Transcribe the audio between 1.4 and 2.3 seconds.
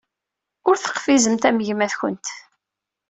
am gma-twent.